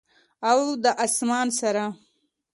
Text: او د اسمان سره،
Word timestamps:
او 0.49 0.59
د 0.83 0.85
اسمان 1.05 1.47
سره، 1.59 1.83